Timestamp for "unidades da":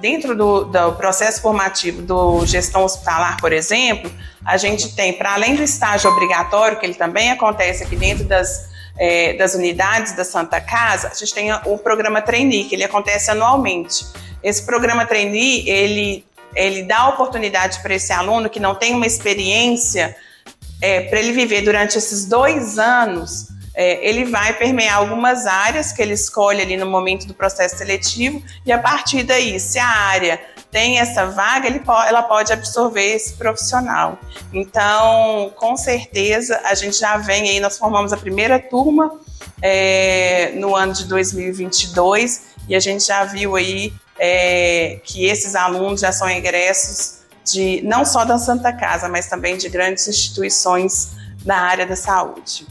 9.54-10.24